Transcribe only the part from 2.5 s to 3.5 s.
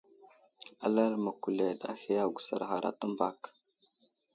ghar a təmbak.